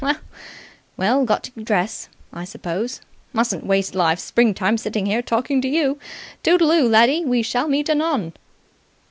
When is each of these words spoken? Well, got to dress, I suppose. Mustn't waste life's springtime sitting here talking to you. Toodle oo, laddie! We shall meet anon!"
Well, 0.97 1.25
got 1.25 1.43
to 1.43 1.63
dress, 1.63 2.09
I 2.33 2.43
suppose. 2.43 3.01
Mustn't 3.33 3.67
waste 3.67 3.93
life's 3.93 4.23
springtime 4.23 4.79
sitting 4.79 5.05
here 5.05 5.21
talking 5.21 5.61
to 5.61 5.67
you. 5.67 5.99
Toodle 6.41 6.71
oo, 6.71 6.89
laddie! 6.89 7.23
We 7.23 7.43
shall 7.43 7.67
meet 7.67 7.87
anon!" 7.87 8.33